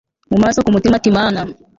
mumaso 0.31 0.59
kumutima 0.63 0.95
ati 0.97 1.11
mana 1.17 1.41